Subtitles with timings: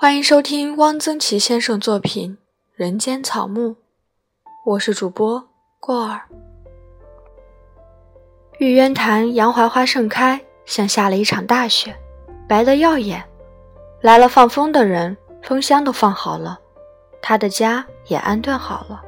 [0.00, 2.34] 欢迎收听汪曾祺先生作品
[2.76, 3.70] 《人间草木》，
[4.64, 5.48] 我是主播
[5.80, 6.20] 过儿。
[8.58, 11.96] 玉渊潭洋槐花盛开，像下了一场大雪，
[12.48, 13.24] 白得耀眼。
[14.00, 16.60] 来了放风的人，风箱都放好了，
[17.20, 19.02] 他的家也安顿好了。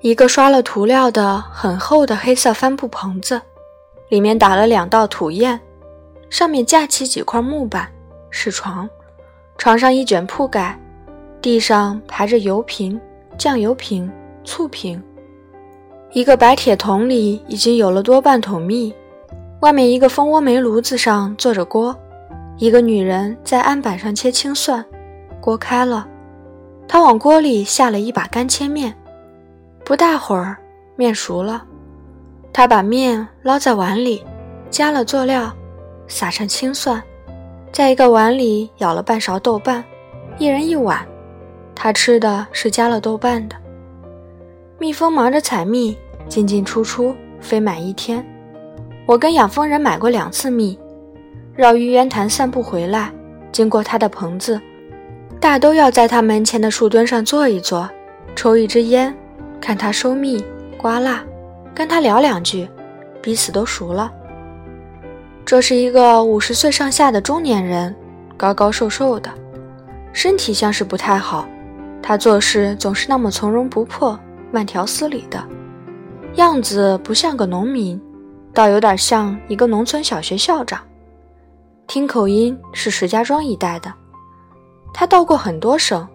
[0.00, 3.40] 一个刷了涂料的很厚的黑色帆布棚子，
[4.10, 5.58] 里面打了两道土堰，
[6.28, 7.90] 上面架起几块木板，
[8.28, 8.86] 是床。
[9.56, 10.78] 床上一卷铺盖，
[11.40, 13.00] 地上排着油瓶、
[13.38, 14.10] 酱油瓶、
[14.44, 15.02] 醋瓶。
[16.12, 18.94] 一个白铁桶里已经有了多半桶蜜，
[19.60, 21.96] 外面一个蜂窝煤炉子上坐着锅，
[22.58, 24.84] 一个女人在案板上切青蒜。
[25.40, 26.06] 锅开了，
[26.86, 28.94] 她往锅里下了一把干切面，
[29.84, 30.56] 不大会儿
[30.96, 31.64] 面熟了，
[32.52, 34.24] 她把面捞在碗里，
[34.70, 35.52] 加了佐料，
[36.06, 37.02] 撒上青蒜，
[37.74, 39.82] 在一个碗里舀了半勺豆瓣，
[40.38, 41.04] 一人一碗。
[41.74, 43.56] 他吃的是加了豆瓣的。
[44.78, 45.98] 蜜蜂忙着采蜜。
[46.26, 48.24] 进进出出，飞满一天。
[49.04, 50.78] 我跟养蜂人买过两次蜜，
[51.54, 53.12] 绕玉渊潭散步回来，
[53.52, 54.58] 经过他的棚子，
[55.38, 57.86] 大都要在他门前的树墩上坐一坐，
[58.34, 59.14] 抽一支烟，
[59.60, 60.42] 看他收蜜、
[60.78, 61.22] 刮蜡，
[61.74, 62.66] 跟他聊两句，
[63.20, 64.10] 彼此都熟了。
[65.46, 67.94] 这是一个五十岁上下的中年人，
[68.34, 69.30] 高高瘦瘦的，
[70.12, 71.46] 身体像是不太好。
[72.02, 74.18] 他做事总是那么从容不迫、
[74.50, 75.42] 慢条斯理的。
[76.36, 78.00] 样子不像个农民，
[78.54, 80.80] 倒有点像一个农村小学校长。
[81.86, 83.92] 听口音是石家庄一带的。
[84.94, 86.06] 他到过很多省，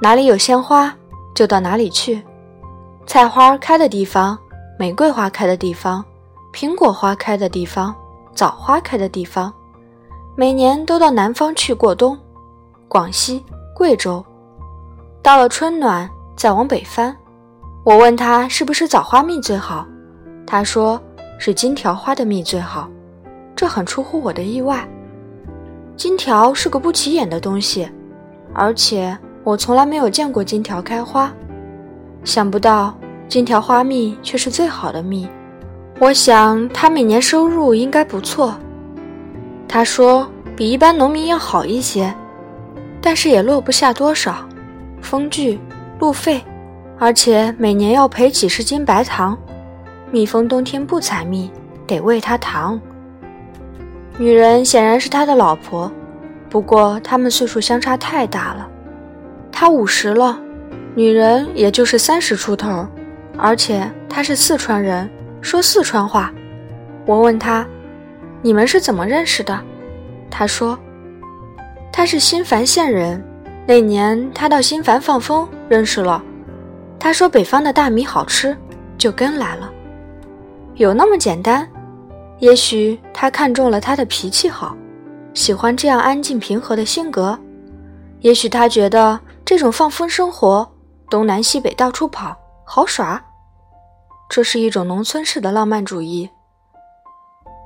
[0.00, 0.92] 哪里有鲜花
[1.36, 2.20] 就到哪里去。
[3.06, 4.36] 菜花开的地方，
[4.76, 6.04] 玫瑰花开的地方，
[6.52, 7.94] 苹果花开的地方，
[8.36, 9.52] 枣花开的地方，
[10.36, 12.16] 每年都到南方去过冬。
[12.86, 13.42] 广西、
[13.74, 14.24] 贵州，
[15.22, 17.16] 到了春暖再往北翻。
[17.82, 19.86] 我问他是不是枣花蜜最好，
[20.46, 21.00] 他说
[21.38, 22.88] 是金条花的蜜最好，
[23.56, 24.86] 这很出乎我的意外。
[25.96, 27.90] 金条是个不起眼的东西，
[28.52, 31.32] 而且我从来没有见过金条开花，
[32.22, 32.94] 想不到
[33.28, 35.26] 金条花蜜却是最好的蜜。
[35.98, 38.54] 我想他每年收入应该不错。
[39.66, 42.14] 他说比一般农民要好一些，
[43.00, 44.46] 但是也落不下多少，
[45.00, 45.58] 风具、
[45.98, 46.42] 路费。
[46.98, 49.36] 而且每年要赔几十斤白糖，
[50.10, 51.50] 蜜蜂冬天不采蜜，
[51.86, 52.80] 得喂它糖。
[54.16, 55.92] 女人显然是他的老婆，
[56.48, 58.66] 不过他们岁数相差太大了，
[59.52, 60.40] 他五十了，
[60.94, 62.86] 女人也就是三十出头，
[63.36, 65.10] 而且他是四川人，
[65.46, 66.32] 说四川话。
[67.06, 67.64] 我问他
[68.42, 69.56] ：“你们是怎么认识的？”
[70.28, 70.76] 他说
[71.92, 73.24] ：“他是新繁县人，
[73.64, 76.20] 那年他到新繁放风，认识了。”
[76.98, 78.56] 他说：“北方的大米好吃，
[78.98, 79.70] 就跟来了。
[80.74, 81.66] 有那么简单？
[82.40, 84.76] 也许他看中了他的脾气好，
[85.32, 87.38] 喜欢这样安静平和的性格。
[88.18, 90.68] 也许他觉得这种放风生活，
[91.08, 93.22] 东南西北到处跑，好耍。
[94.28, 96.28] 这是一种农村式的浪漫主义。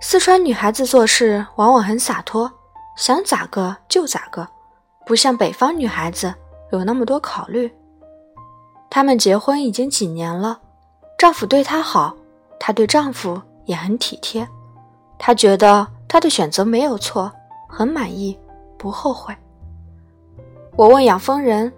[0.00, 2.50] 四川女孩子做事往往很洒脱，
[2.96, 4.46] 想咋个就咋个，
[5.06, 6.34] 不像北方女孩子
[6.72, 7.72] 有那么多考虑。”
[8.90, 10.60] 他们结婚已经几年了，
[11.18, 12.14] 丈夫对她好，
[12.58, 14.46] 她对丈夫也很体贴。
[15.18, 17.30] 她觉得她的选择没有错，
[17.68, 18.38] 很满意，
[18.78, 19.36] 不后悔。
[20.76, 21.72] 我问养蜂人，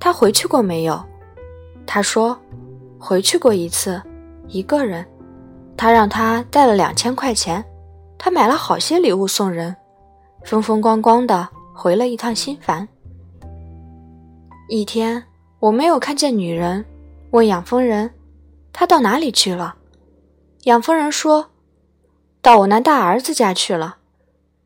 [0.00, 1.00] 他回去过没有？
[1.86, 2.36] 他说，
[2.98, 4.02] 回去过一次，
[4.52, 5.04] 一个人。
[5.76, 7.64] 他让他带了两千块钱，
[8.16, 9.74] 他买了好些礼物送人，
[10.44, 12.86] 风风光光的回了一趟新繁。
[14.68, 15.24] 一天。
[15.62, 16.84] 我没有看见女人，
[17.30, 18.12] 问养蜂人
[18.74, 19.76] ：“她到哪里去了？”
[20.66, 21.50] 养蜂人说
[22.42, 23.98] ：“到我那大儿子家去了，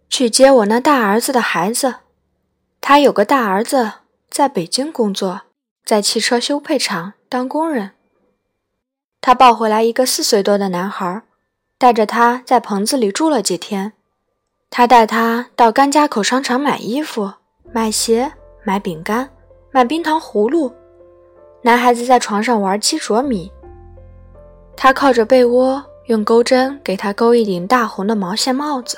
[0.08, 1.96] 去接我那大儿子的孩子。
[2.80, 3.92] 他有个大儿子
[4.30, 5.42] 在北京工作，
[5.84, 7.90] 在汽车修配厂当工人。
[9.26, 11.20] 他抱回来一个四岁多的男孩，
[11.78, 13.92] 带着他在棚子里住了几天。
[14.70, 17.32] 他带他到甘家口商场买衣服、
[17.72, 18.30] 买鞋、
[18.62, 19.28] 买饼干、
[19.72, 20.72] 买冰糖葫芦。”
[21.62, 23.50] 男孩子在床上玩七啄米，
[24.76, 28.96] 他靠着被窝用钩针给他钩一顶大红的毛线帽子。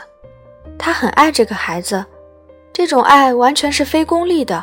[0.78, 2.04] 他很爱这个孩子，
[2.70, 4.62] 这种爱完全是非功利的，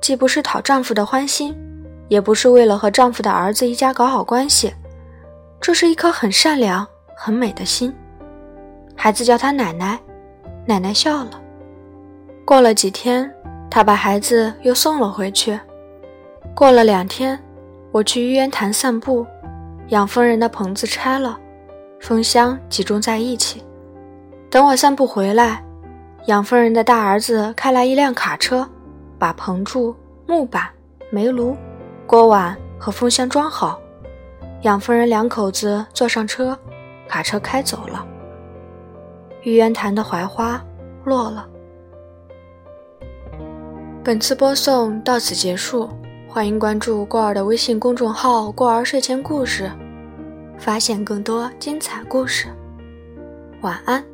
[0.00, 1.52] 既不是讨丈夫的欢心，
[2.06, 4.72] 也不是为了和丈夫的儿子一家搞好关系，
[5.60, 7.94] 这是一颗很善良、很美的心。
[8.96, 10.00] 孩子叫他奶奶，
[10.66, 11.40] 奶奶笑了。
[12.46, 13.30] 过了几天，
[13.70, 15.58] 他把孩子又送了回去。
[16.54, 17.38] 过了两天，
[17.92, 19.26] 我去玉渊潭散步，
[19.88, 21.38] 养蜂人的棚子拆了，
[22.00, 23.62] 蜂箱集中在一起。
[24.50, 25.62] 等我散步回来，
[26.26, 28.66] 养蜂人的大儿子开来一辆卡车，
[29.18, 29.94] 把棚柱、
[30.26, 30.68] 木板、
[31.10, 31.54] 煤炉、
[32.06, 33.78] 锅碗和蜂箱装好。
[34.62, 36.58] 养蜂人两口子坐上车，
[37.08, 38.06] 卡车开走了。
[39.42, 40.62] 玉渊潭的槐花
[41.04, 41.48] 落了。
[44.04, 45.88] 本次播送到此结束，
[46.28, 49.70] 欢迎关注过儿的微信公众号“过儿睡前故事”，
[50.58, 52.46] 发现更多精彩故事。
[53.62, 54.04] 晚安。